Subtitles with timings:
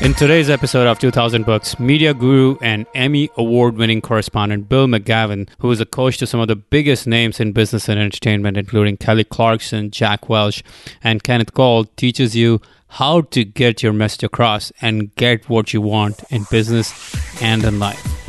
[0.00, 5.46] In today's episode of 2000 Books, media guru and Emmy award winning correspondent Bill McGowan,
[5.58, 8.96] who is a coach to some of the biggest names in business and entertainment, including
[8.96, 10.64] Kelly Clarkson, Jack Welch,
[11.04, 15.82] and Kenneth Cole, teaches you how to get your message across and get what you
[15.82, 18.19] want in business and in life.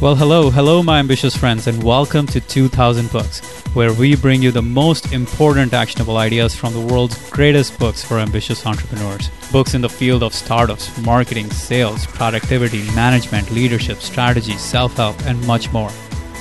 [0.00, 3.40] Well, hello, hello, my ambitious friends, and welcome to 2000 Books,
[3.74, 8.20] where we bring you the most important actionable ideas from the world's greatest books for
[8.20, 9.28] ambitious entrepreneurs.
[9.50, 15.44] Books in the field of startups, marketing, sales, productivity, management, leadership, strategy, self help, and
[15.48, 15.90] much more.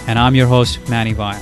[0.05, 1.41] And I'm your host, Manny Vaya.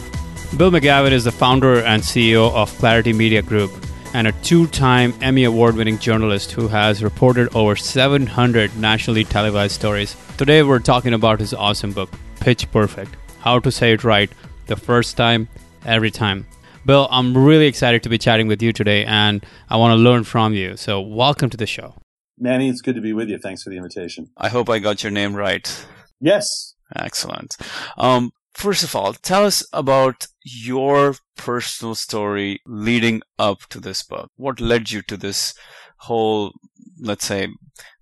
[0.55, 3.71] Bill McGowan is the founder and CEO of Clarity Media Group
[4.15, 9.73] and a two time Emmy Award winning journalist who has reported over 700 nationally televised
[9.73, 10.15] stories.
[10.37, 14.31] Today, we're talking about his awesome book, Pitch Perfect How to Say It Right
[14.67, 15.49] the First Time,
[15.85, 16.47] Every Time.
[16.85, 20.23] Bill, I'm really excited to be chatting with you today, and I want to learn
[20.23, 20.77] from you.
[20.77, 21.95] So, welcome to the show.
[22.39, 23.37] Manny, it's good to be with you.
[23.37, 24.29] Thanks for the invitation.
[24.37, 25.85] I hope I got your name right.
[26.21, 26.75] Yes.
[26.95, 27.57] Excellent.
[27.97, 34.31] Um, first of all, tell us about your personal story leading up to this book.
[34.35, 35.53] What led you to this
[35.97, 36.53] whole,
[36.99, 37.49] let's say,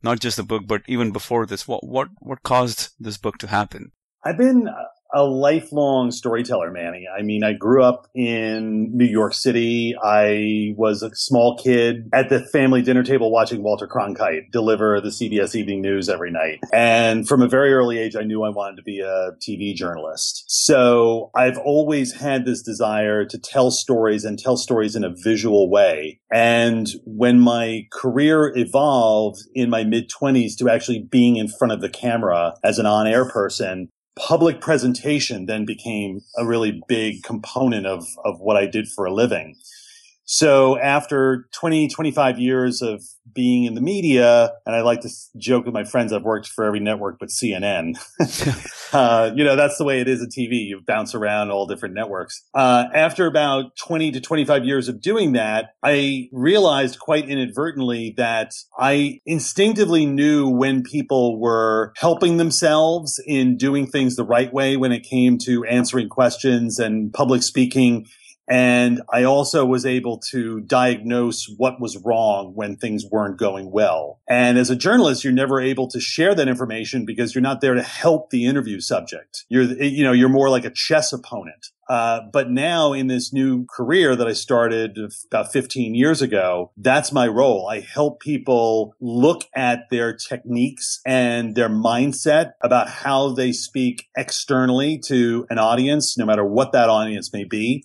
[0.01, 3.47] not just the book, but even before this, what what what caused this book to
[3.47, 3.91] happen?
[4.23, 4.69] I've been
[5.13, 7.07] a lifelong storyteller, Manny.
[7.07, 9.95] I mean, I grew up in New York City.
[10.03, 15.09] I was a small kid at the family dinner table watching Walter Cronkite deliver the
[15.09, 16.59] CBS Evening News every night.
[16.73, 20.45] And from a very early age, I knew I wanted to be a TV journalist.
[20.47, 25.69] So I've always had this desire to tell stories and tell stories in a visual
[25.69, 26.19] way.
[26.31, 31.81] And when my career evolved in my mid 20s to actually being in front of
[31.81, 37.85] the camera as an on air person, public presentation then became a really big component
[37.85, 39.55] of, of what I did for a living.
[40.25, 45.65] So after 20, 25 years of being in the media, and I like to joke
[45.65, 47.97] with my friends, I've worked for every network but CNN.
[48.93, 50.65] uh, you know, that's the way it is at TV.
[50.65, 52.43] You bounce around all different networks.
[52.53, 58.53] Uh, after about 20 to 25 years of doing that, I realized quite inadvertently that
[58.77, 64.91] I instinctively knew when people were helping themselves in doing things the right way when
[64.91, 68.07] it came to answering questions and public speaking
[68.47, 74.19] and I also was able to diagnose what was wrong when things weren't going well.
[74.27, 77.73] And as a journalist, you're never able to share that information because you're not there
[77.73, 79.45] to help the interview subject.
[79.49, 81.67] You're, you know, you're more like a chess opponent.
[81.89, 84.97] Uh, but now in this new career that I started
[85.29, 87.67] about 15 years ago, that's my role.
[87.67, 94.97] I help people look at their techniques and their mindset about how they speak externally
[95.07, 97.83] to an audience, no matter what that audience may be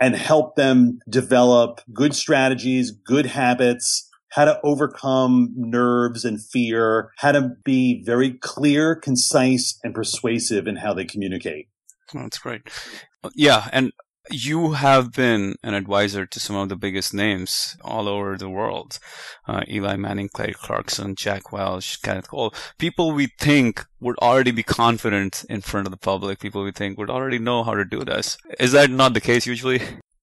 [0.00, 7.32] and help them develop good strategies, good habits, how to overcome nerves and fear, how
[7.32, 11.68] to be very clear, concise, and persuasive in how they communicate.
[12.14, 12.62] Oh, that's great.
[13.34, 13.68] Yeah.
[13.72, 13.92] And
[14.30, 18.98] you have been an advisor to some of the biggest names all over the world.
[19.46, 22.54] Uh, Eli Manning, Kelly Clarkson, Jack Welch, Kenneth Cole.
[22.78, 26.40] People we think would already be confident in front of the public.
[26.40, 28.38] People we think would already know how to do this.
[28.58, 29.80] Is that not the case usually?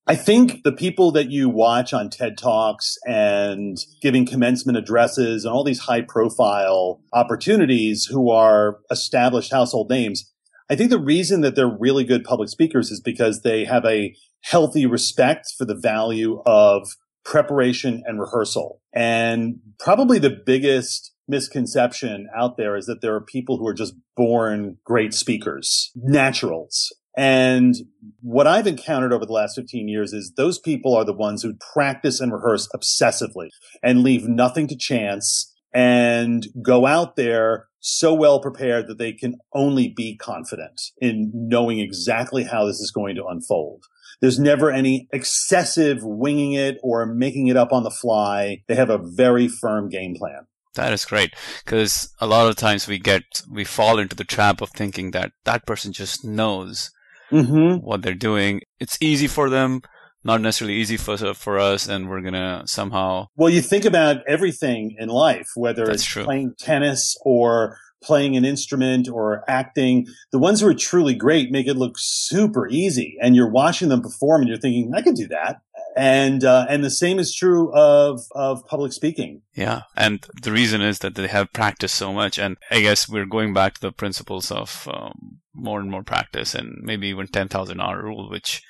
[0.07, 5.53] I think the people that you watch on TED Talks and giving commencement addresses and
[5.53, 10.31] all these high profile opportunities who are established household names,
[10.72, 14.16] I think the reason that they're really good public speakers is because they have a
[14.40, 16.88] healthy respect for the value of
[17.26, 18.81] preparation and rehearsal.
[18.94, 23.96] And probably the biggest misconception out there is that there are people who are just
[24.16, 26.88] born great speakers, naturals.
[27.18, 27.76] And
[28.22, 31.56] what I've encountered over the last 15 years is those people are the ones who
[31.74, 33.50] practice and rehearse obsessively
[33.84, 39.36] and leave nothing to chance and go out there so well prepared that they can
[39.53, 43.84] only be confident in knowing exactly how this is going to unfold.
[44.22, 48.62] There's never any excessive winging it or making it up on the fly.
[48.68, 50.46] They have a very firm game plan.
[50.75, 51.33] That is great
[51.66, 55.33] because a lot of times we get, we fall into the trap of thinking that
[55.44, 56.92] that person just knows
[57.31, 57.83] mm-hmm.
[57.83, 58.62] what they're doing.
[58.80, 59.81] It's easy for them
[60.23, 63.27] not necessarily easy for for us, and we're gonna somehow.
[63.35, 66.23] Well, you think about everything in life, whether That's it's true.
[66.23, 70.07] playing tennis or playing an instrument or acting.
[70.31, 74.01] The ones who are truly great make it look super easy, and you're watching them
[74.01, 75.62] perform, and you're thinking, "I could do that."
[75.95, 79.41] And uh, and the same is true of of public speaking.
[79.53, 83.25] Yeah, and the reason is that they have practiced so much, and I guess we're
[83.25, 87.50] going back to the principles of um, more and more practice, and maybe even ten
[87.50, 88.63] thousand hour rule, which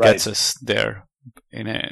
[0.00, 0.12] right.
[0.12, 1.06] gets us there
[1.52, 1.90] in a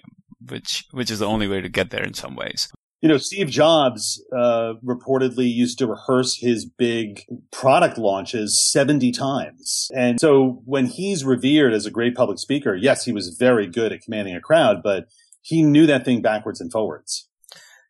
[0.49, 2.69] which which is the only way to get there in some ways.
[3.01, 7.23] You know, Steve Jobs uh, reportedly used to rehearse his big
[7.53, 9.89] product launches 70 times.
[9.95, 13.93] And so when he's revered as a great public speaker, yes, he was very good
[13.93, 15.05] at commanding a crowd, but
[15.43, 17.28] he knew that thing backwards and forwards.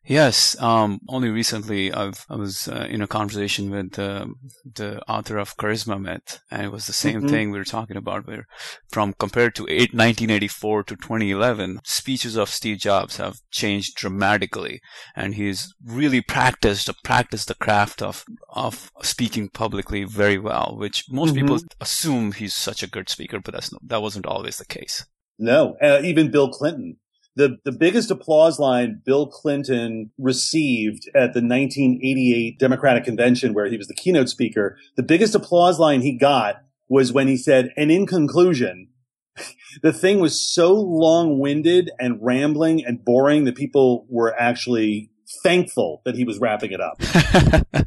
[0.09, 4.25] Yes, um, only recently I've, I was uh, in a conversation with uh,
[4.65, 7.27] the author of Charisma Myth, and it was the same mm-hmm.
[7.27, 8.25] thing we were talking about.
[8.25, 8.47] Where,
[8.89, 14.81] from compared to eight, 1984 to 2011, speeches of Steve Jobs have changed dramatically,
[15.15, 21.35] and he's really practiced practiced the craft of of speaking publicly very well, which most
[21.35, 21.45] mm-hmm.
[21.45, 25.05] people assume he's such a good speaker, but that's that wasn't always the case.
[25.37, 26.97] No, uh, even Bill Clinton
[27.39, 33.77] the, the biggest applause line Bill Clinton received at the 1988 Democratic Convention, where he
[33.77, 37.91] was the keynote speaker, the biggest applause line he got was when he said, and
[37.91, 38.89] in conclusion,
[39.81, 45.09] the thing was so long winded and rambling and boring that people were actually
[45.41, 47.01] thankful that he was wrapping it up.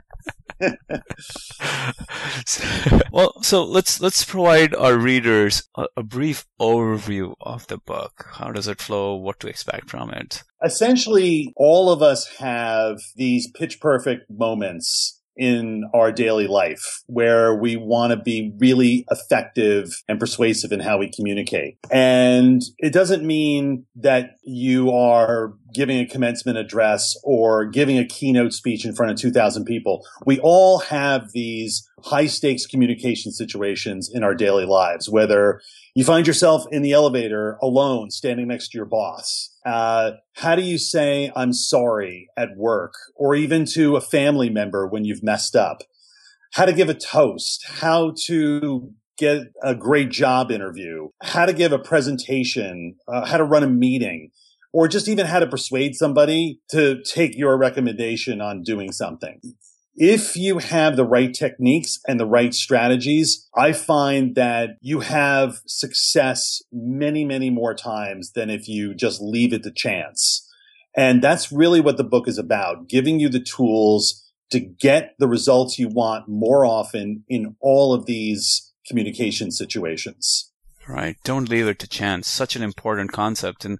[3.12, 8.28] well, so let's let's provide our readers a, a, brief overview of the book.
[8.34, 9.16] How does it flow?
[9.16, 10.44] What to expect from it?
[10.64, 17.76] Essentially, all of us have these pitch perfect moments in our daily life where we
[17.76, 21.78] want to be really effective and persuasive in how we communicate.
[21.90, 28.52] And it doesn't mean that you are giving a commencement address or giving a keynote
[28.52, 30.06] speech in front of 2000 people.
[30.26, 35.60] We all have these high stakes communication situations in our daily lives, whether
[35.94, 39.54] you find yourself in the elevator alone, standing next to your boss.
[39.64, 44.86] Uh, how do you say I'm sorry at work or even to a family member
[44.86, 45.82] when you've messed up?
[46.54, 51.72] How to give a toast, how to get a great job interview, how to give
[51.72, 54.30] a presentation, uh, how to run a meeting,
[54.72, 59.40] or just even how to persuade somebody to take your recommendation on doing something
[59.94, 65.60] if you have the right techniques and the right strategies, I find that you have
[65.66, 70.48] success many, many more times than if you just leave it to chance.
[70.96, 75.28] And that's really what the book is about, giving you the tools to get the
[75.28, 80.51] results you want more often in all of these communication situations.
[80.88, 81.16] Right.
[81.24, 82.28] Don't leave it to chance.
[82.28, 83.78] Such an important concept in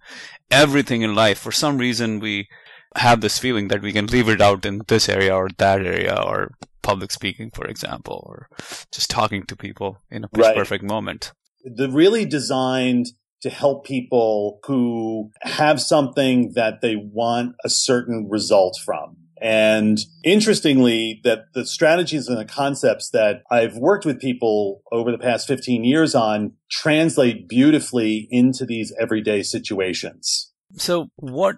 [0.50, 1.38] everything in life.
[1.38, 2.48] For some reason, we
[2.96, 6.14] have this feeling that we can leave it out in this area or that area
[6.14, 6.52] or
[6.82, 8.48] public speaking, for example, or
[8.92, 10.54] just talking to people in a right.
[10.54, 11.32] perfect moment.
[11.64, 13.06] They're really designed
[13.42, 19.16] to help people who have something that they want a certain result from.
[19.42, 25.18] And interestingly, that the strategies and the concepts that I've worked with people over the
[25.18, 30.52] past 15 years on translate beautifully into these everyday situations.
[30.76, 31.56] So, what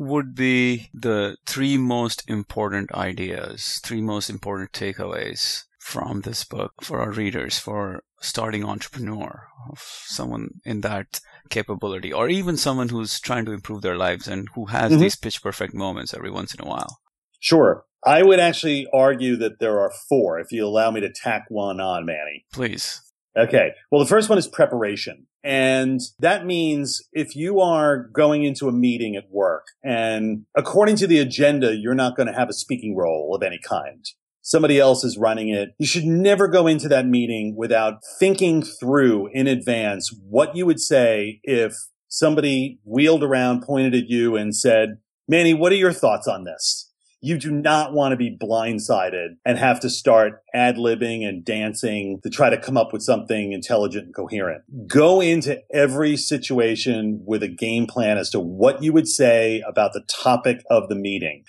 [0.00, 7.00] would be the three most important ideas, three most important takeaways from this book for
[7.00, 9.46] our readers, for starting entrepreneur,
[9.76, 11.20] someone in that
[11.50, 15.00] capability, or even someone who's trying to improve their lives and who has mm-hmm.
[15.00, 16.98] these pitch perfect moments every once in a while?
[17.42, 17.84] Sure.
[18.04, 21.80] I would actually argue that there are four, if you allow me to tack one
[21.80, 22.46] on, Manny.
[22.52, 23.02] Please.
[23.36, 23.72] Okay.
[23.90, 25.26] Well, the first one is preparation.
[25.42, 31.08] And that means if you are going into a meeting at work and according to
[31.08, 34.04] the agenda, you're not going to have a speaking role of any kind.
[34.42, 35.70] Somebody else is running it.
[35.78, 40.80] You should never go into that meeting without thinking through in advance what you would
[40.80, 41.74] say if
[42.06, 46.91] somebody wheeled around, pointed at you and said, Manny, what are your thoughts on this?
[47.24, 52.18] You do not want to be blindsided and have to start ad libbing and dancing
[52.24, 54.88] to try to come up with something intelligent and coherent.
[54.88, 59.92] Go into every situation with a game plan as to what you would say about
[59.92, 61.44] the topic of the meeting.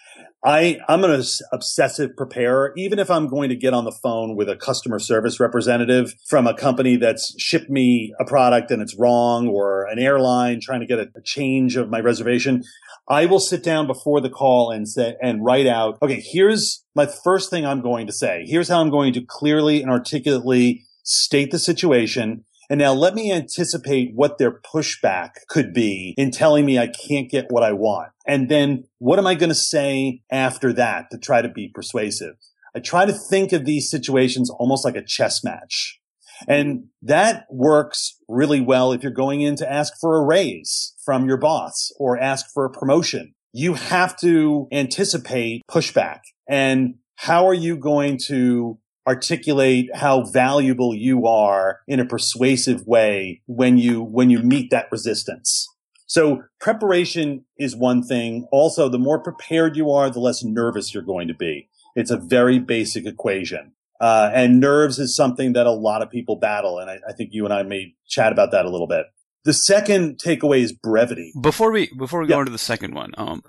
[0.45, 1.23] I, I'm an
[1.53, 5.39] obsessive preparer, even if I'm going to get on the phone with a customer service
[5.39, 10.59] representative from a company that's shipped me a product and it's wrong or an airline
[10.61, 12.61] trying to get a change of my reservation.
[13.07, 17.05] I will sit down before the call and say, and write out, okay, here's my
[17.05, 18.45] first thing I'm going to say.
[18.45, 22.43] Here's how I'm going to clearly and articulately state the situation.
[22.69, 27.29] And now let me anticipate what their pushback could be in telling me I can't
[27.29, 28.11] get what I want.
[28.25, 32.35] And then what am I going to say after that to try to be persuasive?
[32.75, 35.99] I try to think of these situations almost like a chess match.
[36.47, 41.27] And that works really well if you're going in to ask for a raise from
[41.27, 43.33] your boss or ask for a promotion.
[43.53, 46.19] You have to anticipate pushback.
[46.49, 53.41] And how are you going to articulate how valuable you are in a persuasive way
[53.45, 55.67] when you, when you meet that resistance?
[56.05, 58.47] So preparation is one thing.
[58.51, 61.69] Also, the more prepared you are, the less nervous you're going to be.
[61.95, 63.73] It's a very basic equation.
[63.99, 66.77] Uh, and nerves is something that a lot of people battle.
[66.77, 69.05] And I, I think you and I may chat about that a little bit.
[69.45, 71.33] The second takeaway is brevity.
[71.39, 73.41] Before we before we go on to the second one, um,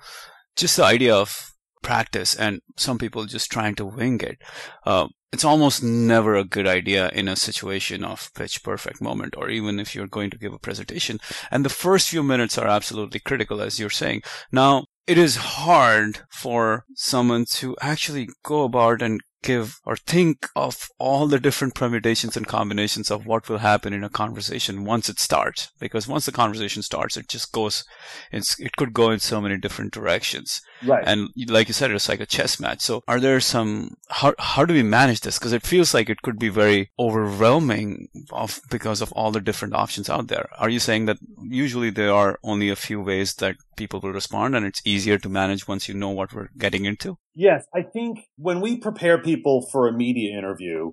[0.57, 1.54] just the idea of
[1.85, 4.39] practice and some people just trying to wing it.
[4.85, 9.51] Uh, it's almost never a good idea in a situation of pitch perfect moment or
[9.51, 11.19] even if you're going to give a presentation.
[11.51, 14.23] And the first few minutes are absolutely critical, as you're saying.
[14.53, 20.89] Now, it is hard for someone to actually go about and give or think of
[20.99, 25.21] all the different permutations and combinations of what will happen in a conversation once it
[25.21, 25.71] starts.
[25.79, 27.85] Because once the conversation starts, it just goes,
[28.33, 30.61] it's, it could go in so many different directions.
[30.83, 31.05] Right.
[31.07, 32.81] And like you said, it's like a chess match.
[32.81, 35.39] So are there some, how, how do we manage this?
[35.39, 39.75] Because it feels like it could be very overwhelming of, because of all the different
[39.75, 40.49] options out there.
[40.59, 44.57] Are you saying that usually there are only a few ways that people will respond
[44.57, 47.19] and it's easier to manage once you know what we're getting into?
[47.35, 47.65] Yes.
[47.75, 50.93] I think when we prepare people for a media interview,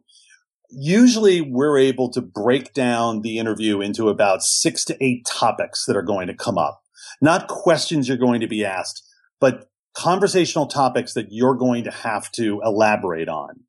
[0.69, 5.95] usually we're able to break down the interview into about six to eight topics that
[5.95, 6.81] are going to come up.
[7.21, 9.03] Not questions you're going to be asked,
[9.39, 13.61] but conversational topics that you're going to have to elaborate on.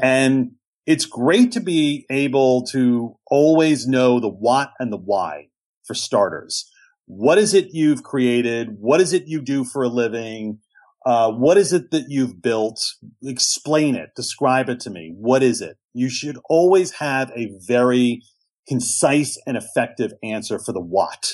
[0.00, 0.52] And
[0.86, 5.48] it's great to be able to always know the what and the why
[5.84, 6.68] for starters.
[7.06, 8.76] What is it you've created?
[8.78, 10.58] What is it you do for a living?
[11.04, 12.80] Uh, what is it that you've built?
[13.22, 14.10] Explain it.
[14.14, 15.14] Describe it to me.
[15.16, 15.76] What is it?
[15.94, 18.22] You should always have a very
[18.68, 21.32] concise and effective answer for the what.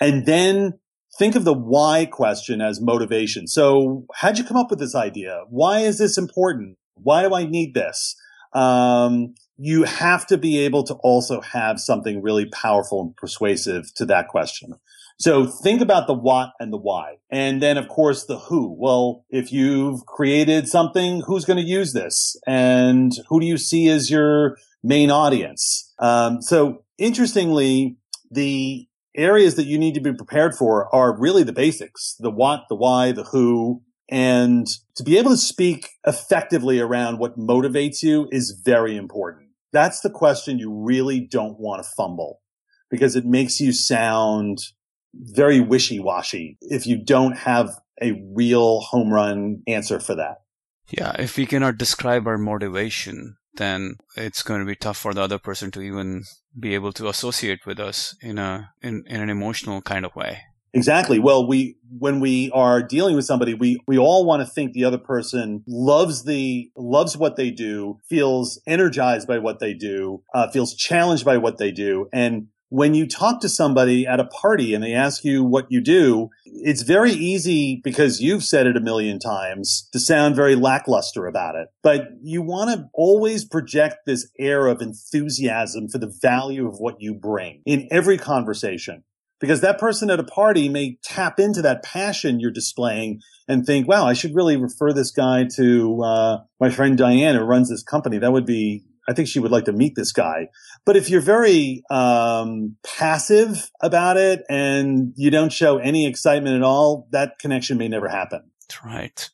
[0.00, 0.78] And then
[1.18, 3.46] think of the why question as motivation.
[3.46, 5.42] So how'd you come up with this idea?
[5.48, 6.78] Why is this important?
[6.94, 8.16] Why do I need this?
[8.52, 14.06] Um, you have to be able to also have something really powerful and persuasive to
[14.06, 14.74] that question.
[15.20, 17.16] So think about the what and the why.
[17.30, 18.74] And then of course the who.
[18.78, 22.36] Well, if you've created something, who's going to use this?
[22.46, 25.92] And who do you see as your main audience?
[25.98, 27.98] Um, so interestingly,
[28.30, 32.64] the areas that you need to be prepared for are really the basics, the what,
[32.70, 38.26] the why, the who, and to be able to speak effectively around what motivates you
[38.32, 39.50] is very important.
[39.70, 42.40] That's the question you really don't want to fumble
[42.90, 44.58] because it makes you sound
[45.14, 47.70] very wishy-washy if you don't have
[48.02, 50.42] a real home run answer for that.
[50.90, 55.22] Yeah, if we cannot describe our motivation, then it's going to be tough for the
[55.22, 56.24] other person to even
[56.58, 60.40] be able to associate with us in a in, in an emotional kind of way.
[60.72, 61.18] Exactly.
[61.18, 64.84] Well, we when we are dealing with somebody, we we all want to think the
[64.84, 70.48] other person loves the loves what they do, feels energized by what they do, uh,
[70.50, 74.74] feels challenged by what they do, and when you talk to somebody at a party
[74.74, 78.80] and they ask you what you do, it's very easy because you've said it a
[78.80, 81.68] million times to sound very lackluster about it.
[81.82, 87.00] But you want to always project this air of enthusiasm for the value of what
[87.00, 89.02] you bring in every conversation.
[89.40, 93.88] Because that person at a party may tap into that passion you're displaying and think,
[93.88, 97.82] wow, I should really refer this guy to uh, my friend Diane who runs this
[97.82, 98.18] company.
[98.18, 100.48] That would be I think she would like to meet this guy.
[100.84, 106.62] But if you're very um, passive about it and you don't show any excitement at
[106.62, 108.50] all, that connection may never happen.
[108.62, 109.30] That's right.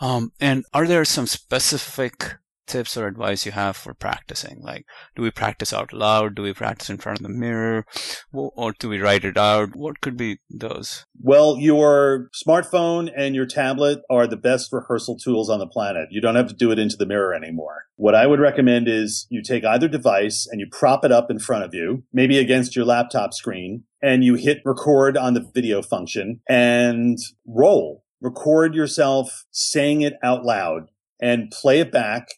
[0.00, 2.36] Um, and are there some specific
[2.70, 4.60] tips or advice you have for practicing?
[4.62, 4.86] Like,
[5.16, 6.36] do we practice out loud?
[6.36, 7.84] Do we practice in front of the mirror?
[8.32, 9.74] Or do we write it out?
[9.74, 11.04] What could be those?
[11.20, 16.08] Well, your smartphone and your tablet are the best rehearsal tools on the planet.
[16.10, 17.84] You don't have to do it into the mirror anymore.
[17.96, 21.38] What I would recommend is you take either device and you prop it up in
[21.38, 25.82] front of you, maybe against your laptop screen, and you hit record on the video
[25.82, 28.04] function and roll.
[28.22, 30.88] Record yourself saying it out loud
[31.20, 32.28] and play it back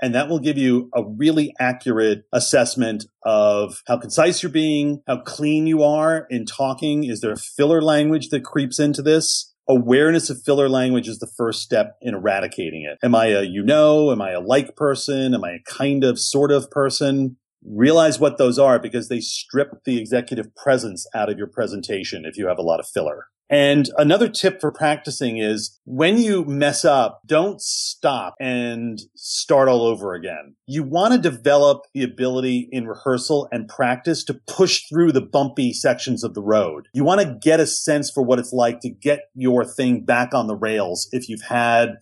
[0.00, 5.18] and that will give you a really accurate assessment of how concise you're being, how
[5.18, 7.04] clean you are in talking.
[7.04, 9.54] Is there filler language that creeps into this?
[9.68, 12.98] Awareness of filler language is the first step in eradicating it.
[13.04, 14.10] Am I a you know?
[14.10, 15.34] Am I a like person?
[15.34, 17.36] Am I a kind of sort of person?
[17.62, 22.38] Realize what those are because they strip the executive presence out of your presentation if
[22.38, 23.26] you have a lot of filler.
[23.50, 29.82] And another tip for practicing is when you mess up, don't stop and start all
[29.82, 30.54] over again.
[30.66, 35.72] You want to develop the ability in rehearsal and practice to push through the bumpy
[35.72, 36.88] sections of the road.
[36.92, 40.34] You want to get a sense for what it's like to get your thing back
[40.34, 41.96] on the rails if you've had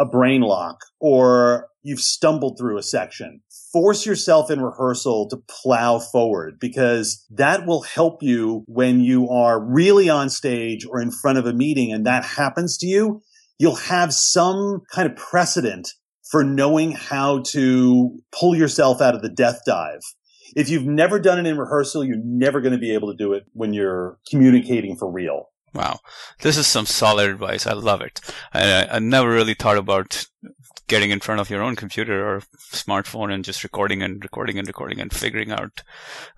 [0.00, 3.42] a brain lock or you've stumbled through a section.
[3.72, 9.62] Force yourself in rehearsal to plow forward because that will help you when you are
[9.62, 13.22] really on stage or in front of a meeting and that happens to you.
[13.58, 15.88] You'll have some kind of precedent
[16.30, 20.00] for knowing how to pull yourself out of the death dive.
[20.56, 23.34] If you've never done it in rehearsal, you're never going to be able to do
[23.34, 25.49] it when you're communicating for real.
[25.72, 26.00] Wow,
[26.40, 27.66] this is some solid advice.
[27.66, 28.20] I love it.
[28.52, 30.26] I, I never really thought about
[30.88, 34.66] getting in front of your own computer or smartphone and just recording and recording and
[34.66, 35.82] recording and figuring out.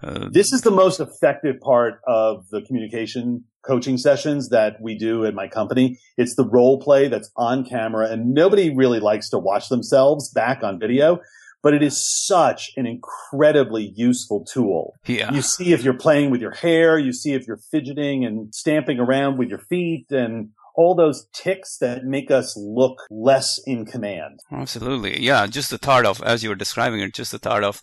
[0.02, 5.24] Uh, this is the most effective part of the communication coaching sessions that we do
[5.24, 5.98] at my company.
[6.18, 10.62] It's the role play that's on camera and nobody really likes to watch themselves back
[10.62, 11.20] on video
[11.62, 14.94] but it is such an incredibly useful tool.
[15.06, 15.32] Yeah.
[15.32, 18.98] You see if you're playing with your hair, you see if you're fidgeting and stamping
[18.98, 24.40] around with your feet and all those ticks that make us look less in command.
[24.50, 25.22] Absolutely.
[25.22, 25.46] Yeah.
[25.46, 27.80] Just the thought of, as you were describing it, just the thought of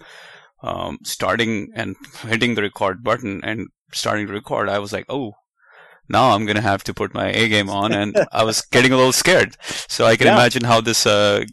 [0.61, 5.33] um, starting and hitting the record button and starting to record, I was like, oh,
[6.09, 8.97] now I'm gonna have to put my A game on, and I was getting a
[8.97, 9.55] little scared.
[9.87, 10.33] So I can yeah.
[10.33, 11.45] imagine how this uh,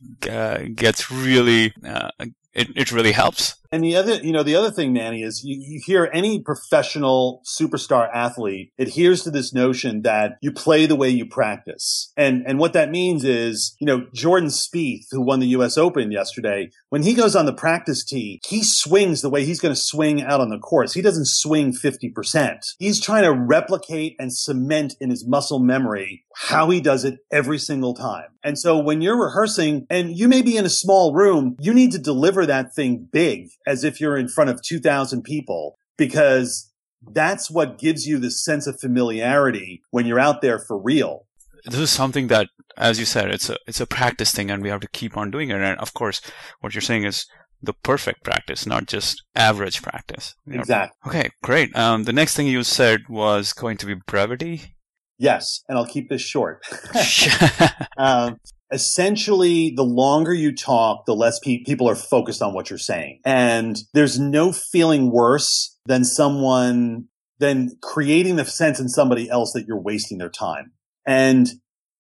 [0.75, 1.72] gets really.
[1.86, 2.10] Uh,
[2.54, 3.56] it, it really helps.
[3.76, 7.42] And the other, you know, the other thing, Manny, is you, you hear any professional
[7.45, 12.11] superstar athlete adheres to this notion that you play the way you practice.
[12.16, 15.76] And, and what that means is, you know, Jordan Spieth, who won the U.S.
[15.76, 19.75] Open yesterday, when he goes on the practice tee, he swings the way he's going
[19.75, 20.95] to swing out on the course.
[20.95, 22.61] He doesn't swing 50%.
[22.78, 27.59] He's trying to replicate and cement in his muscle memory how he does it every
[27.59, 28.28] single time.
[28.45, 31.92] And so when you're rehearsing and you may be in a small room, you need
[31.92, 36.73] to deliver that thing big as if you're in front of 2000 people because
[37.12, 41.26] that's what gives you this sense of familiarity when you're out there for real.
[41.64, 44.68] This is something that, as you said, it's a it's a practice thing, and we
[44.68, 45.61] have to keep on doing it.
[45.61, 46.20] And of course,
[46.61, 47.26] what you're saying is
[47.61, 50.35] the perfect practice, not just average practice.
[50.49, 50.96] Exactly.
[51.08, 51.75] Okay, great.
[51.75, 54.76] Um, the next thing you said was going to be brevity.
[55.18, 56.62] Yes, and I'll keep this short.
[57.96, 58.38] um,
[58.70, 63.21] essentially the longer you talk, the less pe- people are focused on what you're saying.
[63.25, 67.06] And there's no feeling worse than someone,
[67.38, 70.73] than creating the sense in somebody else that you're wasting their time.
[71.06, 71.49] And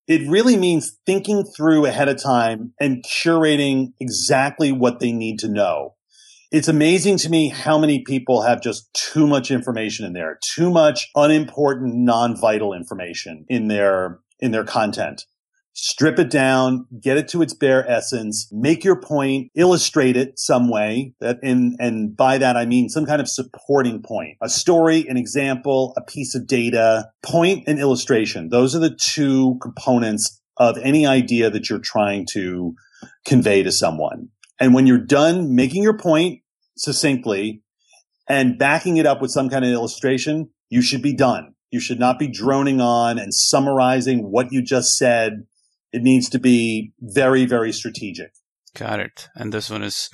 [0.08, 5.48] it really means thinking through ahead of time and curating exactly what they need to
[5.48, 5.94] know.
[6.52, 10.70] It's amazing to me how many people have just too much information in there, too
[10.70, 15.24] much unimportant, non-vital information in their, in their content
[15.78, 20.70] strip it down, get it to its bare essence, make your point, illustrate it some
[20.70, 25.06] way that in, and by that I mean some kind of supporting point, a story,
[25.06, 28.48] an example, a piece of data, point and illustration.
[28.48, 32.74] Those are the two components of any idea that you're trying to
[33.26, 34.30] convey to someone.
[34.58, 36.40] And when you're done making your point
[36.78, 37.62] succinctly
[38.26, 41.52] and backing it up with some kind of illustration, you should be done.
[41.70, 45.46] You should not be droning on and summarizing what you just said
[45.96, 48.32] it needs to be very, very strategic.
[48.74, 49.28] Got it.
[49.34, 50.10] And this one is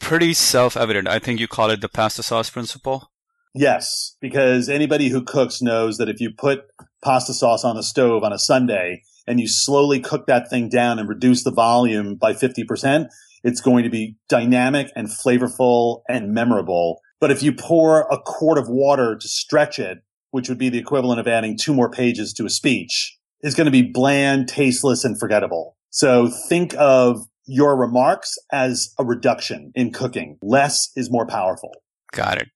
[0.00, 1.08] pretty self evident.
[1.08, 3.10] I think you call it the pasta sauce principle.
[3.52, 6.60] Yes, because anybody who cooks knows that if you put
[7.02, 11.00] pasta sauce on the stove on a Sunday and you slowly cook that thing down
[11.00, 13.08] and reduce the volume by 50%,
[13.42, 17.00] it's going to be dynamic and flavorful and memorable.
[17.18, 19.98] But if you pour a quart of water to stretch it,
[20.30, 23.66] which would be the equivalent of adding two more pages to a speech, is going
[23.66, 25.76] to be bland, tasteless, and forgettable.
[25.90, 30.36] So think of your remarks as a reduction in cooking.
[30.42, 31.70] Less is more powerful.
[32.12, 32.48] Got it.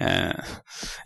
[0.00, 0.40] Uh,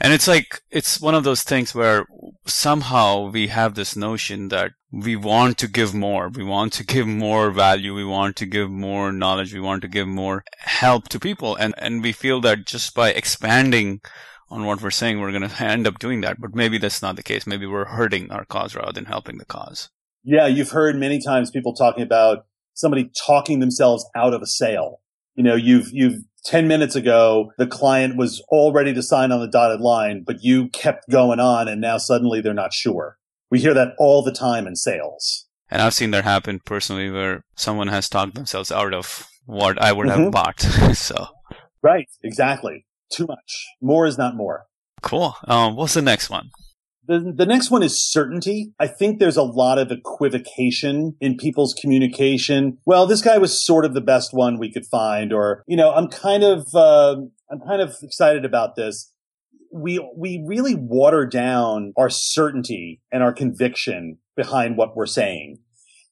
[0.02, 2.04] and it's like, it's one of those things where
[2.44, 6.28] somehow we have this notion that we want to give more.
[6.28, 7.94] We want to give more value.
[7.94, 9.54] We want to give more knowledge.
[9.54, 11.56] We want to give more help to people.
[11.56, 14.02] And, and we feel that just by expanding
[14.52, 16.40] on what we're saying, we're going to end up doing that.
[16.40, 17.46] But maybe that's not the case.
[17.46, 19.88] Maybe we're hurting our cause rather than helping the cause.
[20.22, 25.00] Yeah, you've heard many times people talking about somebody talking themselves out of a sale.
[25.34, 29.40] You know, you've, you've 10 minutes ago, the client was all ready to sign on
[29.40, 33.16] the dotted line, but you kept going on and now suddenly they're not sure.
[33.50, 35.46] We hear that all the time in sales.
[35.70, 39.92] And I've seen that happen personally where someone has talked themselves out of what I
[39.92, 40.24] would mm-hmm.
[40.24, 40.60] have bought.
[40.94, 41.28] so.
[41.82, 42.08] Right.
[42.22, 43.66] Exactly too much.
[43.80, 44.66] More is not more.
[45.02, 45.36] Cool.
[45.46, 46.50] Um, what's the next one?
[47.08, 48.72] The, the next one is certainty.
[48.78, 52.78] I think there's a lot of equivocation in people's communication.
[52.86, 55.92] Well, this guy was sort of the best one we could find, or, you know,
[55.92, 57.16] I'm kind of, uh,
[57.50, 59.12] I'm kind of excited about this.
[59.74, 65.58] We, we really water down our certainty and our conviction behind what we're saying.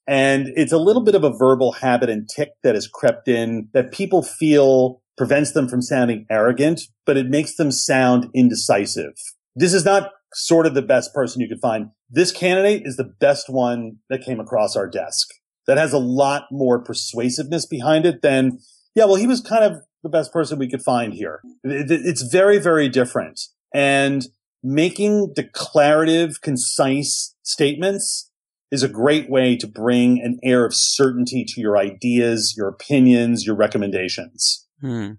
[0.09, 3.69] And it's a little bit of a verbal habit and tick that has crept in
[3.75, 9.13] that people feel prevents them from sounding arrogant, but it makes them sound indecisive.
[9.55, 11.91] This is not sort of the best person you could find.
[12.09, 15.29] This candidate is the best one that came across our desk
[15.67, 18.61] that has a lot more persuasiveness behind it than,
[18.95, 21.43] yeah, well, he was kind of the best person we could find here.
[21.65, 23.43] It's very, very different.
[23.75, 24.27] And
[24.63, 28.31] making declarative, concise statements
[28.73, 33.45] is a great way to bring an air of certainty to your ideas, your opinions,
[33.45, 34.67] your recommendations.
[34.81, 35.13] Hmm.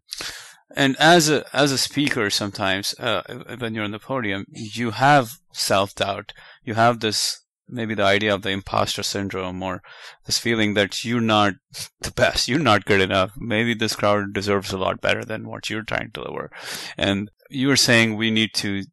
[0.75, 3.23] And as a as a speaker, sometimes uh,
[3.57, 6.33] when you're on the podium, you have self doubt.
[6.63, 9.81] You have this maybe the idea of the imposter syndrome or
[10.25, 11.53] this feeling that you're not
[12.01, 13.31] the best, you're not good enough.
[13.37, 16.51] Maybe this crowd deserves a lot better than what you're trying to deliver.
[16.97, 18.83] And you were saying we need to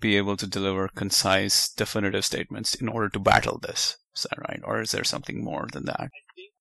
[0.00, 3.96] be able to deliver concise, definitive statements in order to battle this.
[4.16, 4.60] Is that right?
[4.64, 6.10] Or is there something more than that?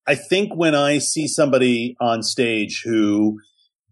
[0.08, 3.40] I think when I see somebody on stage who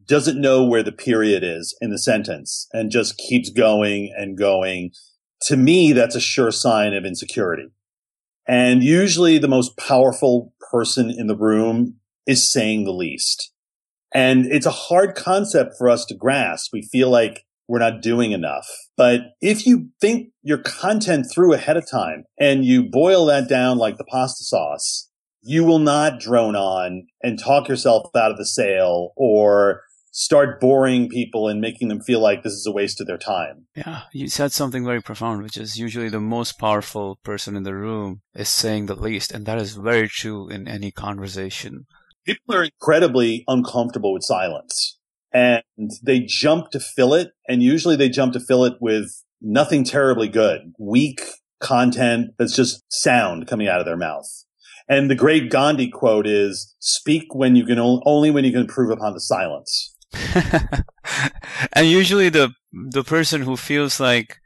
[0.07, 4.91] doesn't know where the period is in the sentence and just keeps going and going,
[5.43, 7.67] to me, that's a sure sign of insecurity.
[8.47, 11.95] And usually the most powerful person in the room
[12.27, 13.51] is saying the least.
[14.13, 16.71] And it's a hard concept for us to grasp.
[16.71, 18.67] We feel like we're not doing enough.
[18.95, 23.77] But if you think your content through ahead of time and you boil that down
[23.77, 25.09] like the pasta sauce,
[25.41, 29.81] you will not drone on and talk yourself out of the sale or
[30.17, 33.67] start boring people and making them feel like this is a waste of their time.
[33.75, 37.75] Yeah, you said something very profound, which is usually the most powerful person in the
[37.75, 39.33] room is saying the least.
[39.33, 41.85] And that is very true in any conversation.
[42.25, 44.97] People are incredibly uncomfortable with silence
[45.33, 45.63] and
[46.01, 47.31] they jump to fill it.
[47.49, 51.19] And usually they jump to fill it with nothing terribly good, weak
[51.59, 54.45] content that's just sound coming out of their mouth.
[54.87, 58.91] And the great Gandhi quote is speak when you can only when you can improve
[58.91, 59.94] upon the silence.
[61.73, 64.37] and usually the the person who feels like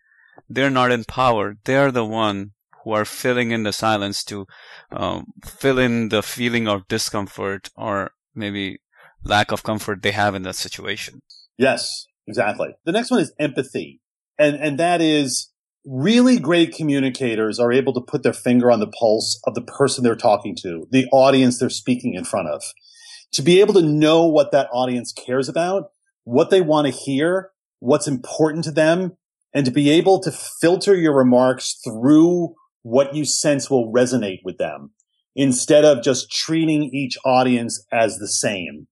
[0.50, 2.52] they're not in power, they're the one
[2.84, 4.48] who are filling in the silence to
[4.92, 8.80] um, fill in the feeling of discomfort or maybe
[9.24, 11.22] lack of comfort they have in that situation.
[11.58, 12.70] Yes, exactly.
[12.86, 14.02] The next one is empathy.
[14.38, 15.52] And, and that is
[15.86, 20.04] really great communicators are able to put their finger on the pulse of the person
[20.04, 22.64] they're talking to, the audience they're speaking in front of
[23.34, 25.92] to be able to know what that audience cares about,
[26.24, 29.18] what they want to hear, what's important to them,
[29.54, 34.58] and to be able to filter your remarks through what you sense will resonate with
[34.58, 34.92] them
[35.36, 38.88] instead of just treating each audience as the same.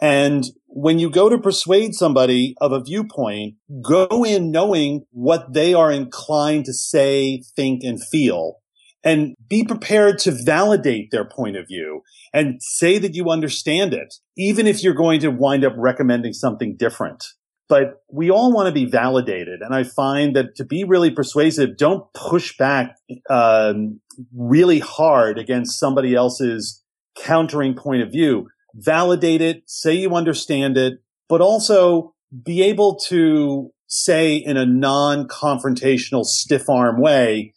[0.00, 5.72] And when you go to persuade somebody of a viewpoint, go in knowing what they
[5.72, 8.56] are inclined to say, think, and feel
[9.04, 14.14] and be prepared to validate their point of view and say that you understand it,
[14.36, 17.22] even if you're going to wind up recommending something different.
[17.68, 19.60] But we all want to be validated.
[19.60, 22.96] And I find that to be really persuasive, don't push back
[23.30, 24.00] um,
[24.34, 26.82] really hard against somebody else's
[27.16, 28.48] countering point of view.
[28.74, 30.94] Validate it, say you understand it,
[31.28, 32.14] but also
[32.44, 37.53] be able to say in a non-confrontational stiff arm way,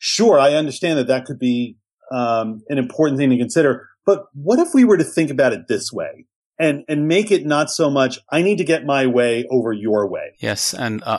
[0.00, 1.76] sure, I understand that that could be
[2.10, 3.88] um, an important thing to consider.
[4.04, 6.26] But what if we were to think about it this way?
[6.60, 10.06] and and make it not so much I need to get my way over your
[10.08, 10.34] way.
[10.38, 11.18] Yes, and uh,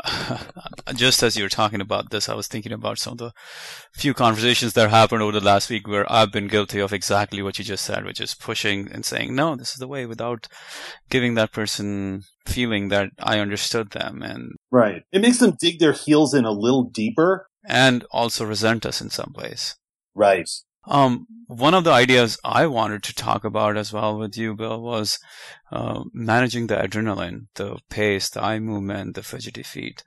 [0.96, 3.34] just as you were talking about this, I was thinking about some of the
[3.94, 7.58] few conversations that happened over the last week where I've been guilty of exactly what
[7.58, 10.48] you just said, which is pushing and saying no, this is the way, without
[11.10, 15.02] giving that person feeling that I understood them and right.
[15.12, 19.10] It makes them dig their heels in a little deeper and also resent us in
[19.10, 19.76] some ways.
[20.13, 20.50] Right.
[20.88, 24.82] Um, one of the ideas I wanted to talk about as well with you, Bill,
[24.82, 25.19] was
[25.71, 30.04] uh, managing the adrenaline, the pace, the eye movement, the fidgety feet,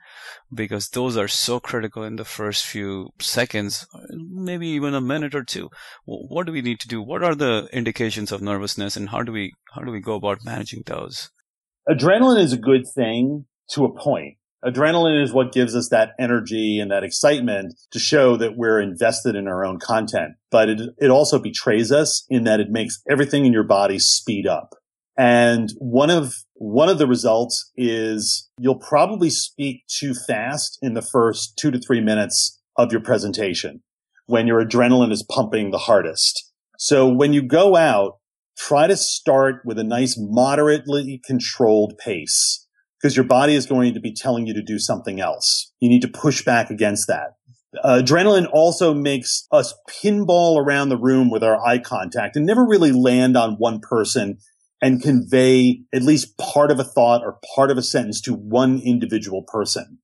[0.52, 5.44] because those are so critical in the first few seconds, maybe even a minute or
[5.44, 5.70] two.
[6.06, 7.00] What do we need to do?
[7.00, 10.44] What are the indications of nervousness, and how do we how do we go about
[10.44, 11.30] managing those?
[11.88, 16.79] Adrenaline is a good thing to a point adrenaline is what gives us that energy
[16.79, 20.33] and that excitement to show that we're invested in our own content.
[20.50, 24.46] But it, it also betrays us in that it makes everything in your body speed
[24.46, 24.74] up.
[25.16, 31.03] And one of, one of the results is you'll probably speak too fast in the
[31.03, 33.83] first two to three minutes of your presentation
[34.27, 36.50] when your adrenaline is pumping the hardest.
[36.79, 38.18] So when you go out,
[38.57, 42.64] try to start with a nice moderately controlled pace
[43.04, 45.70] because your body is going to be telling you to do something else.
[45.78, 47.34] You need to push back against that.
[47.82, 52.64] Uh, adrenaline also makes us pinball around the room with our eye contact and never
[52.64, 54.38] really land on one person
[54.80, 58.80] and convey at least part of a thought or part of a sentence to one
[58.82, 59.98] individual person.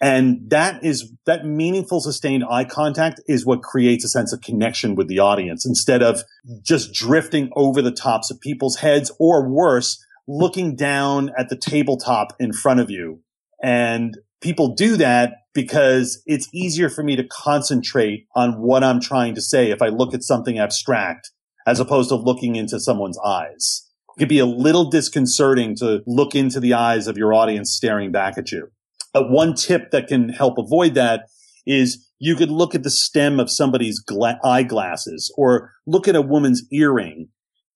[0.00, 4.94] And that is, that meaningful sustained eye contact is what creates a sense of connection
[4.94, 6.22] with the audience instead of
[6.62, 12.34] just drifting over the tops of people's heads or worse, looking down at the tabletop
[12.38, 13.22] in front of you.
[13.62, 19.34] And people do that because it's easier for me to concentrate on what I'm trying
[19.34, 21.30] to say if I look at something abstract
[21.66, 23.88] as opposed to looking into someone's eyes.
[24.16, 28.12] It can be a little disconcerting to look into the eyes of your audience staring
[28.12, 28.68] back at you.
[29.12, 31.28] But one tip that can help avoid that
[31.66, 36.22] is you could look at the stem of somebody's gla- eyeglasses or look at a
[36.22, 37.28] woman's earring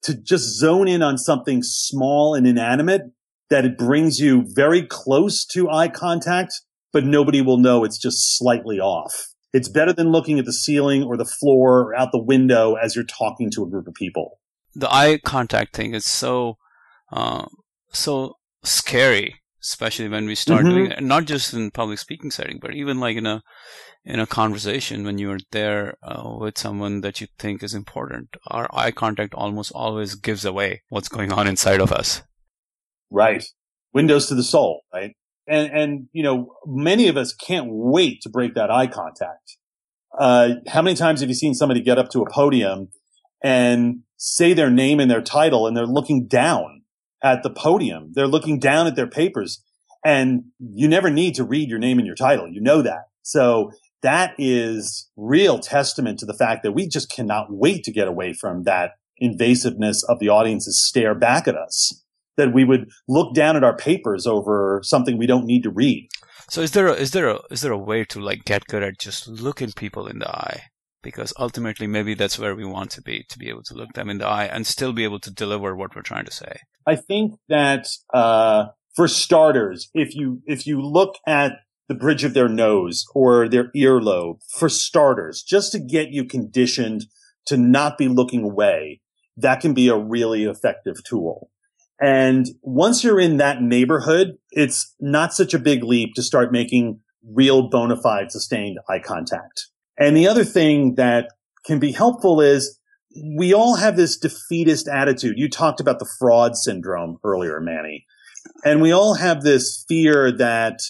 [0.05, 3.03] to just zone in on something small and inanimate
[3.51, 6.61] that it brings you very close to eye contact,
[6.93, 9.29] but nobody will know it's just slightly off.
[9.53, 12.97] It's better than looking at the ceiling or the floor or out the window as
[12.97, 14.41] you're talking to a group of people.
[14.75, 16.59] The eye contact thing is so,
[17.13, 17.47] uh,
[17.93, 20.75] so scary especially when we start mm-hmm.
[20.75, 23.43] doing it, not just in public speaking setting, but even like in a
[24.05, 28.29] in a conversation when you're there uh, with someone that you think is important.
[28.49, 32.23] Our eye contact almost always gives away what's going on inside of us.
[33.11, 33.45] Right,
[33.93, 35.17] windows to the soul, right?
[35.49, 39.57] And and you know, many of us can't wait to break that eye contact.
[40.19, 42.89] Uh, how many times have you seen somebody get up to a podium
[43.43, 46.74] and say their name and their title, and they're looking down?
[47.25, 48.13] At the podium.
[48.13, 49.65] They're looking down at their papers
[50.05, 52.47] and you never need to read your name and your title.
[52.47, 53.05] You know that.
[53.23, 58.07] So that is real testament to the fact that we just cannot wait to get
[58.07, 62.03] away from that invasiveness of the audience's stare back at us.
[62.37, 66.09] That we would look down at our papers over something we don't need to read.
[66.51, 68.83] So is there a, is there a, is there a way to like get good
[68.83, 70.65] at just looking people in the eye?
[71.05, 74.11] Because ultimately, maybe that's where we want to be, to be able to look them
[74.11, 76.61] in the eye and still be able to deliver what we're trying to say.
[76.87, 81.53] I think that uh, for starters, if you if you look at
[81.89, 87.05] the bridge of their nose or their earlobe, for starters, just to get you conditioned
[87.47, 89.03] to not be looking away,
[89.37, 91.51] that can be a really effective tool.
[92.01, 97.01] And once you're in that neighborhood, it's not such a big leap to start making
[97.27, 99.69] real bona fide sustained eye contact.
[99.99, 101.29] And the other thing that
[101.65, 102.79] can be helpful is
[103.37, 105.39] we all have this defeatist attitude.
[105.39, 108.05] You talked about the fraud syndrome earlier, Manny.
[108.65, 110.81] And we all have this fear that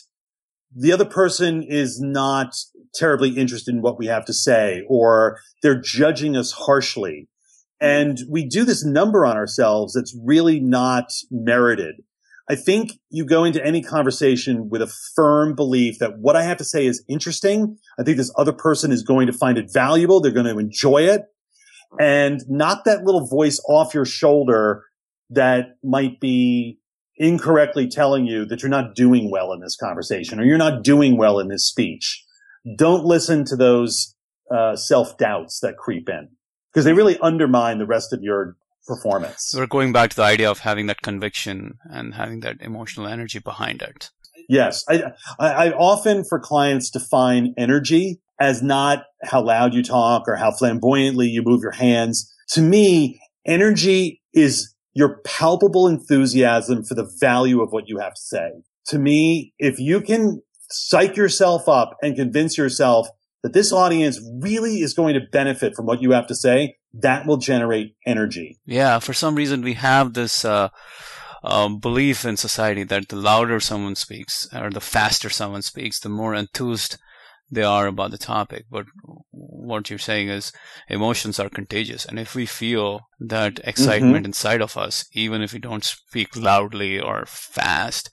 [0.74, 2.54] the other person is not
[2.94, 7.28] terribly interested in what we have to say or they're judging us harshly.
[7.80, 11.96] And we do this number on ourselves that's really not merited.
[12.48, 16.58] I think you go into any conversation with a firm belief that what I have
[16.58, 17.78] to say is interesting.
[17.98, 20.20] I think this other person is going to find it valuable.
[20.20, 21.22] They're going to enjoy it
[21.98, 24.84] and knock that little voice off your shoulder
[25.30, 26.78] that might be
[27.16, 31.16] incorrectly telling you that you're not doing well in this conversation or you're not doing
[31.16, 32.24] well in this speech.
[32.76, 34.14] Don't listen to those
[34.50, 36.28] uh, self doubts that creep in
[36.72, 39.54] because they really undermine the rest of your performance.
[39.56, 43.38] We're going back to the idea of having that conviction and having that emotional energy
[43.38, 44.10] behind it.
[44.48, 44.84] Yes.
[44.88, 45.02] I,
[45.38, 50.52] I, I often for clients define energy as not how loud you talk or how
[50.52, 52.30] flamboyantly you move your hands.
[52.50, 58.20] To me, energy is your palpable enthusiasm for the value of what you have to
[58.20, 58.50] say.
[58.88, 63.08] To me, if you can psych yourself up and convince yourself
[63.42, 67.26] that this audience really is going to benefit from what you have to say, that
[67.26, 68.58] will generate energy.
[68.64, 70.68] Yeah, for some reason we have this uh,
[71.42, 76.08] um, belief in society that the louder someone speaks or the faster someone speaks, the
[76.08, 76.98] more enthused
[77.50, 78.64] they are about the topic.
[78.70, 78.86] But
[79.30, 80.52] what you're saying is
[80.88, 82.04] emotions are contagious.
[82.04, 84.26] And if we feel that excitement mm-hmm.
[84.26, 88.10] inside of us, even if we don't speak loudly or fast,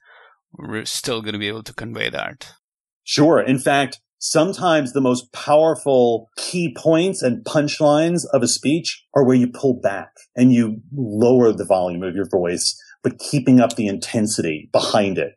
[0.54, 2.54] we're still going to be able to convey that.
[3.04, 3.40] Sure.
[3.40, 9.36] In fact, sometimes the most powerful key points and punchlines of a speech are where
[9.36, 13.88] you pull back and you lower the volume of your voice, but keeping up the
[13.88, 15.34] intensity behind it.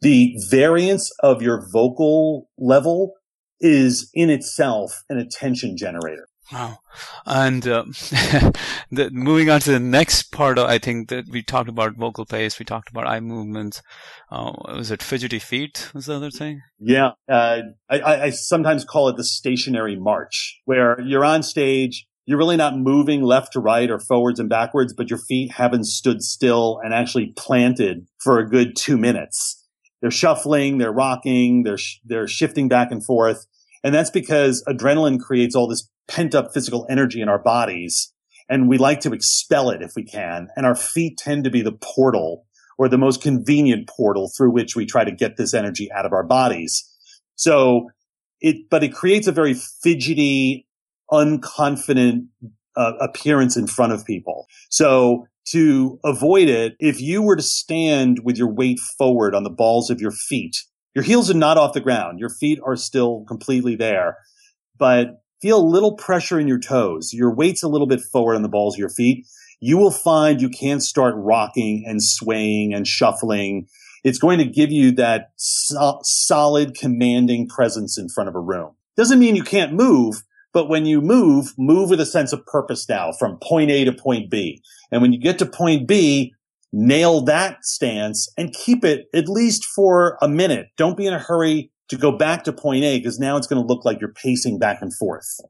[0.00, 3.14] The variance of your vocal level
[3.60, 6.29] is in itself an attention generator.
[6.52, 6.78] Wow.
[7.26, 7.84] And uh,
[8.90, 12.58] the, moving on to the next part, I think that we talked about vocal pace,
[12.58, 13.82] we talked about eye movements.
[14.30, 15.90] Uh, was it fidgety feet?
[15.94, 16.62] Was the other thing?
[16.78, 17.12] Yeah.
[17.28, 22.56] Uh, I, I sometimes call it the stationary march, where you're on stage, you're really
[22.56, 26.80] not moving left to right or forwards and backwards, but your feet haven't stood still
[26.82, 29.56] and actually planted for a good two minutes.
[30.00, 33.46] They're shuffling, they're rocking, they're, sh- they're shifting back and forth.
[33.82, 38.12] And that's because adrenaline creates all this pent up physical energy in our bodies.
[38.48, 40.48] And we like to expel it if we can.
[40.56, 42.46] And our feet tend to be the portal
[42.78, 46.12] or the most convenient portal through which we try to get this energy out of
[46.12, 46.84] our bodies.
[47.36, 47.90] So
[48.40, 50.66] it, but it creates a very fidgety,
[51.10, 52.26] unconfident
[52.76, 54.46] uh, appearance in front of people.
[54.70, 59.50] So to avoid it, if you were to stand with your weight forward on the
[59.50, 60.56] balls of your feet,
[60.94, 62.18] your heels are not off the ground.
[62.18, 64.18] Your feet are still completely there,
[64.78, 67.12] but feel a little pressure in your toes.
[67.12, 69.26] Your weight's a little bit forward on the balls of your feet.
[69.60, 73.66] You will find you can't start rocking and swaying and shuffling.
[74.04, 78.74] It's going to give you that so- solid, commanding presence in front of a room.
[78.96, 80.22] Doesn't mean you can't move,
[80.52, 83.92] but when you move, move with a sense of purpose now from point A to
[83.92, 84.62] point B.
[84.90, 86.34] And when you get to point B,
[86.72, 90.68] nail that stance and keep it at least for a minute.
[90.76, 93.60] Don't be in a hurry to go back to point A because now it's going
[93.60, 95.40] to look like you're pacing back and forth.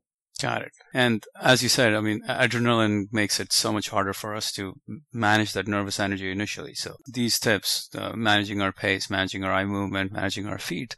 [0.41, 0.73] Got it.
[0.95, 4.81] And as you said, I mean, adrenaline makes it so much harder for us to
[5.13, 6.75] manage that nervous energy initially.
[6.75, 10.97] So these tips, uh, managing our pace, managing our eye movement, managing our feet,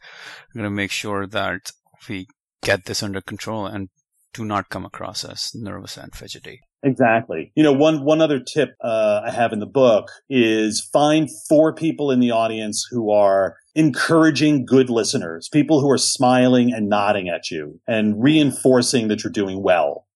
[0.49, 1.71] are going to make sure that
[2.07, 2.27] we
[2.63, 3.89] get this under control and
[4.33, 6.61] do not come across as nervous and fidgety.
[6.83, 7.51] Exactly.
[7.55, 11.73] You know, one one other tip uh, I have in the book is find four
[11.73, 17.29] people in the audience who are encouraging good listeners, people who are smiling and nodding
[17.29, 20.07] at you and reinforcing that you're doing well.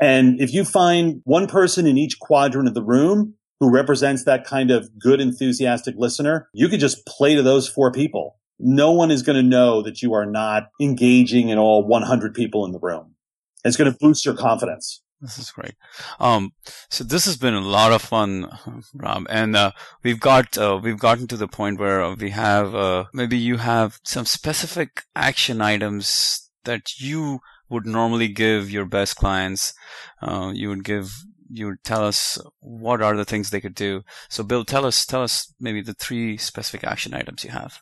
[0.00, 4.44] And if you find one person in each quadrant of the room who represents that
[4.44, 8.36] kind of good, enthusiastic listener, you could just play to those four people.
[8.58, 12.64] No one is going to know that you are not engaging in all 100 people
[12.64, 13.15] in the room.
[13.64, 15.02] It's going to boost your confidence.
[15.20, 15.74] This is great.
[16.20, 16.52] Um,
[16.90, 18.50] so this has been a lot of fun,
[18.94, 23.04] Rob, and uh, we've got uh, we've gotten to the point where we have uh,
[23.14, 27.40] maybe you have some specific action items that you
[27.70, 29.72] would normally give your best clients.
[30.20, 34.02] Uh, you would give you would tell us what are the things they could do.
[34.28, 37.80] So, Bill, tell us tell us maybe the three specific action items you have.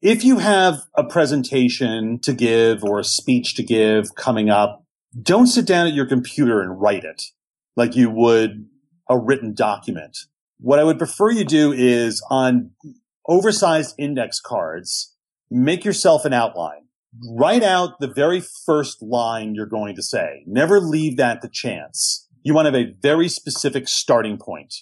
[0.00, 4.84] If you have a presentation to give or a speech to give coming up
[5.20, 7.22] don't sit down at your computer and write it
[7.76, 8.66] like you would
[9.08, 10.18] a written document.
[10.58, 12.72] What I would prefer you do is on
[13.26, 15.14] oversized index cards,
[15.50, 16.86] make yourself an outline.
[17.26, 20.42] Write out the very first line you're going to say.
[20.46, 22.28] Never leave that to chance.
[22.42, 24.74] You want to have a very specific starting point.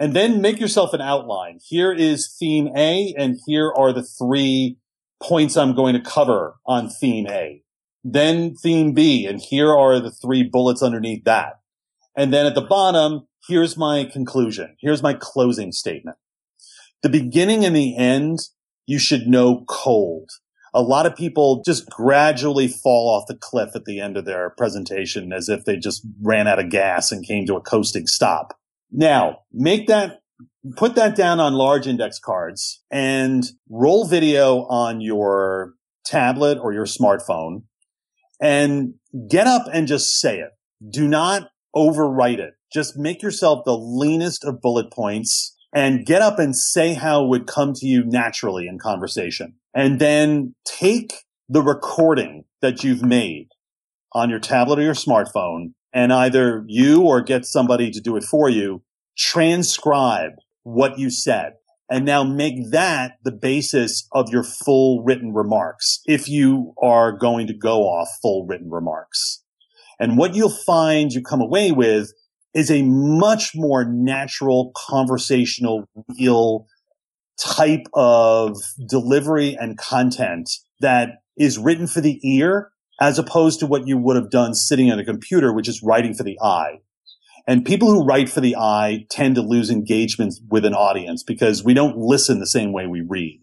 [0.00, 1.58] And then make yourself an outline.
[1.62, 4.78] Here is theme A, and here are the three
[5.20, 7.62] points I'm going to cover on theme A
[8.04, 11.60] then theme B, and here are the three bullets underneath that.
[12.16, 14.76] And then at the bottom, here's my conclusion.
[14.80, 16.16] Here's my closing statement.
[17.02, 18.38] The beginning and the end,
[18.86, 20.30] you should know cold.
[20.74, 24.50] A lot of people just gradually fall off the cliff at the end of their
[24.50, 28.58] presentation as if they just ran out of gas and came to a coasting stop.
[28.90, 30.20] Now, make that,
[30.76, 36.86] put that down on large index cards and roll video on your tablet or your
[36.86, 37.62] smartphone
[38.40, 38.94] and
[39.28, 40.50] get up and just say it.
[40.88, 42.54] Do not overwrite it.
[42.72, 47.28] Just make yourself the leanest of bullet points and get up and say how it
[47.28, 49.54] would come to you naturally in conversation.
[49.74, 53.48] And then take the recording that you've made
[54.12, 58.24] on your tablet or your smartphone and either you or get somebody to do it
[58.24, 58.82] for you,
[59.16, 61.54] transcribe what you said
[61.90, 67.46] and now make that the basis of your full written remarks if you are going
[67.46, 69.42] to go off full written remarks.
[69.98, 72.12] And what you'll find you come away with
[72.54, 76.66] is a much more natural, conversational, real
[77.38, 78.56] type of
[78.88, 82.70] delivery and content that is written for the ear
[83.00, 86.14] as opposed to what you would have done sitting at a computer, which is writing
[86.14, 86.80] for the eye.
[87.48, 91.64] And people who write for the eye tend to lose engagement with an audience because
[91.64, 93.40] we don't listen the same way we read.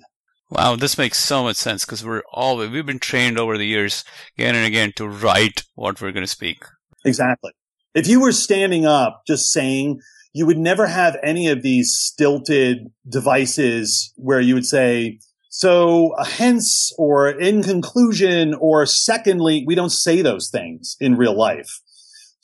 [0.52, 4.04] Wow, this makes so much sense because we're all we've been trained over the years
[4.38, 6.64] again and again to write what we're going to speak.
[7.04, 7.52] Exactly.
[7.96, 10.00] If you were standing up just saying,
[10.34, 15.18] you would never have any of these stilted devices where you would say,
[15.50, 21.80] so hence or in conclusion or secondly, we don't say those things in real life.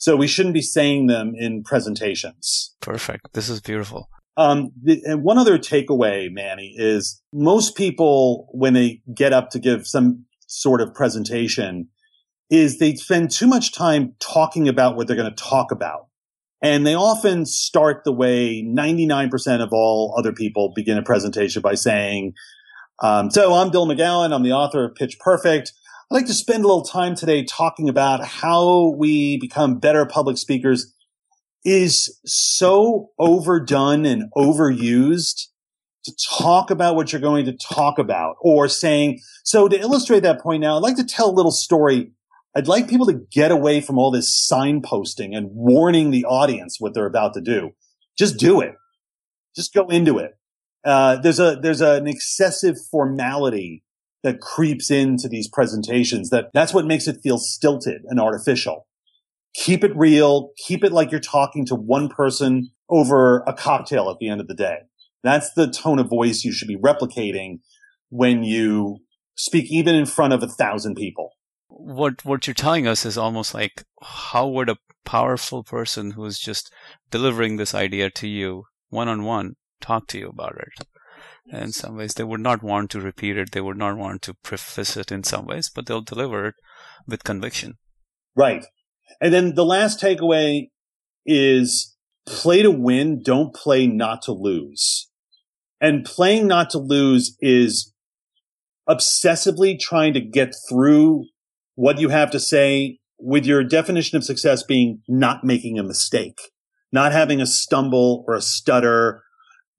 [0.02, 2.74] So we shouldn't be saying them in presentations.
[2.80, 3.34] Perfect.
[3.34, 4.08] This is beautiful.
[4.36, 9.60] Um, the, and one other takeaway, Manny, is most people, when they get up to
[9.60, 11.86] give some sort of presentation,
[12.50, 16.08] is they spend too much time talking about what they're going to talk about.
[16.60, 21.74] And they often start the way 99% of all other people begin a presentation by
[21.74, 22.32] saying,
[23.04, 24.34] um, so I'm Bill McGowan.
[24.34, 25.72] I'm the author of Pitch Perfect.
[26.12, 30.36] I'd like to spend a little time today talking about how we become better public
[30.36, 30.92] speakers
[31.64, 35.46] is so overdone and overused
[36.04, 40.42] to talk about what you're going to talk about or saying, so to illustrate that
[40.42, 42.10] point now, I'd like to tell a little story.
[42.54, 46.92] I'd like people to get away from all this signposting and warning the audience what
[46.92, 47.70] they're about to do.
[48.18, 48.74] Just do it.
[49.56, 50.32] Just go into it.
[50.84, 53.82] Uh, there's a, there's an excessive formality
[54.22, 58.86] that creeps into these presentations that that's what makes it feel stilted and artificial.
[59.54, 60.50] Keep it real.
[60.66, 64.48] Keep it like you're talking to one person over a cocktail at the end of
[64.48, 64.78] the day.
[65.22, 67.60] That's the tone of voice you should be replicating
[68.08, 68.98] when you
[69.34, 71.32] speak even in front of a thousand people.
[71.68, 76.72] What what you're telling us is almost like how would a powerful person who's just
[77.10, 80.86] delivering this idea to you one on one talk to you about it?
[81.46, 83.52] In some ways, they would not want to repeat it.
[83.52, 86.54] They would not want to preface it in some ways, but they'll deliver it
[87.06, 87.78] with conviction.
[88.36, 88.64] Right.
[89.20, 90.70] And then the last takeaway
[91.26, 93.22] is play to win.
[93.22, 95.10] Don't play not to lose.
[95.80, 97.92] And playing not to lose is
[98.88, 101.26] obsessively trying to get through
[101.74, 106.38] what you have to say with your definition of success being not making a mistake,
[106.92, 109.22] not having a stumble or a stutter.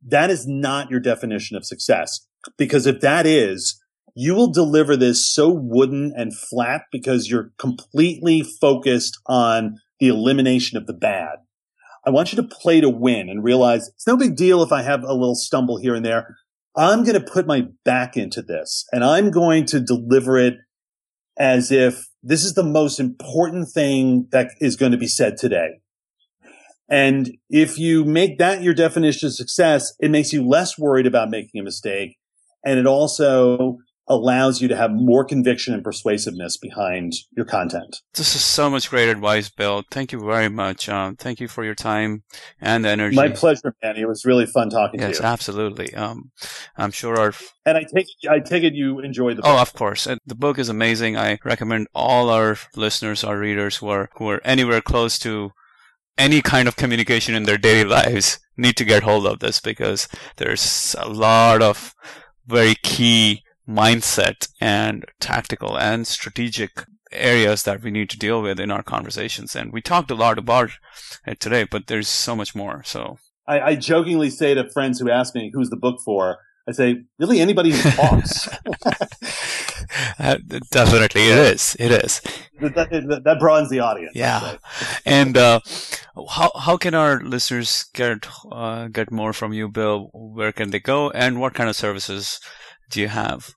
[0.06, 2.28] That is not your definition of success.
[2.58, 3.80] Because if that is,
[4.16, 10.78] you will deliver this so wooden and flat because you're completely focused on the elimination
[10.78, 11.38] of the bad.
[12.06, 14.82] I want you to play to win and realize it's no big deal if I
[14.82, 16.36] have a little stumble here and there.
[16.76, 20.56] I'm going to put my back into this and I'm going to deliver it
[21.38, 25.80] as if this is the most important thing that is going to be said today.
[26.90, 31.30] And if you make that your definition of success, it makes you less worried about
[31.30, 32.18] making a mistake.
[32.66, 33.78] And it also
[34.08, 38.02] allows you to have more conviction and persuasiveness behind your content.
[38.14, 39.84] This is so much great advice, Bill.
[39.92, 40.90] Thank you very much.
[40.90, 42.24] Um, thank you for your time
[42.60, 43.16] and energy.
[43.16, 44.02] My pleasure, Manny.
[44.02, 45.24] It was really fun talking yes, to you.
[45.24, 45.94] Yes, absolutely.
[45.96, 46.32] Um,
[46.76, 47.34] I'm sure our
[47.66, 49.52] and I take I take it you enjoyed the book.
[49.52, 50.06] Oh, of course.
[50.06, 51.18] And the book is amazing.
[51.18, 55.52] I recommend all our listeners, our readers who are who are anywhere close to
[56.18, 60.08] any kind of communication in their daily lives need to get hold of this because
[60.38, 61.96] there's a lot of
[62.46, 68.72] very key mindset and tactical and strategic areas that we need to deal with in
[68.72, 69.56] our conversations.
[69.56, 70.72] And we talked a lot about
[71.26, 72.84] it today, but there's so much more.
[72.84, 76.72] So I, I jokingly say to friends who ask me who's the book for, I
[76.72, 78.48] say, really anybody who talks.
[80.20, 80.38] uh,
[80.72, 81.76] definitely, it is.
[81.78, 82.22] It is.
[82.62, 84.14] That, that, that broadens the audience.
[84.16, 84.56] Yeah.
[85.06, 85.60] and uh,
[86.30, 90.10] how how can our listeners get uh, get more from you, Bill?
[90.14, 92.40] Where can they go, and what kind of services
[92.90, 93.50] do you have?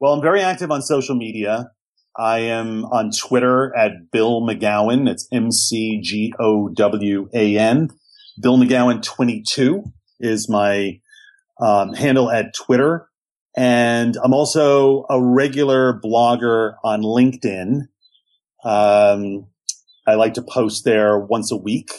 [0.00, 1.70] Well, I'm very active on social media.
[2.16, 5.08] I am on Twitter at Bill McGowan.
[5.08, 7.90] It's M C G O W A N.
[8.42, 9.84] Bill McGowan 22
[10.18, 10.98] is my
[11.64, 13.08] um, handle at Twitter.
[13.56, 17.88] And I'm also a regular blogger on LinkedIn.
[18.64, 19.46] Um,
[20.06, 21.90] I like to post there once a week.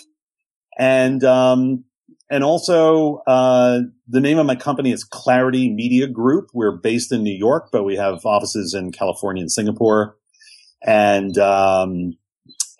[0.77, 1.85] And um,
[2.29, 6.49] and also, uh, the name of my company is Clarity Media Group.
[6.53, 10.17] We're based in New York, but we have offices in California and Singapore.
[10.83, 12.17] And, um,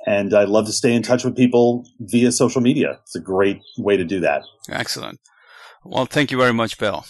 [0.07, 2.99] and I love to stay in touch with people via social media.
[3.03, 4.43] It's a great way to do that.
[4.69, 5.19] Excellent.
[5.86, 7.05] Well, thank you very much, Bill.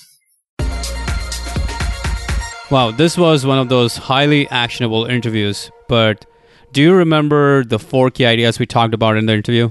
[2.70, 5.72] Wow, this was one of those highly actionable interviews.
[5.88, 6.26] But
[6.74, 9.70] do you remember the four key ideas we talked about in the interview?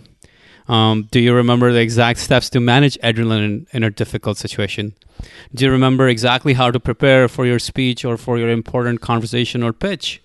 [0.68, 4.94] Um, do you remember the exact steps to manage adrenaline in a difficult situation?
[5.55, 9.62] Do you remember exactly how to prepare for your speech or for your important conversation
[9.62, 10.22] or pitch?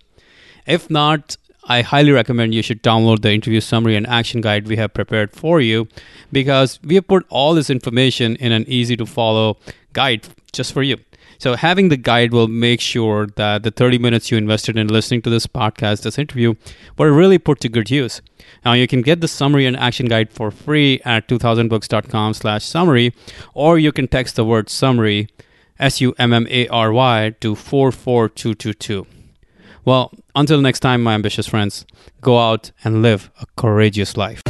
[0.65, 1.36] If not,
[1.70, 5.32] I highly recommend you should download the interview summary and action guide we have prepared
[5.32, 5.88] for you
[6.32, 9.57] because we have put all this information in an easy to follow
[9.93, 10.97] guide just for you.
[11.38, 15.22] So having the guide will make sure that the 30 minutes you invested in listening
[15.22, 16.55] to this podcast, this interview,
[16.97, 18.22] were really put to good use.
[18.65, 23.13] Now you can get the summary and action guide for free at 2000books.com slash summary,
[23.53, 25.30] or you can text the word summary,
[25.80, 29.18] S-U-M-M-A-R-Y, to 44222.
[29.86, 31.86] Well, until next time, my ambitious friends,
[32.21, 34.41] go out and live a courageous life.